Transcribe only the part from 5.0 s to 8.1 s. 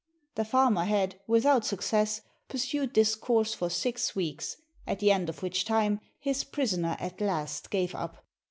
end of which time his prisoner at last gave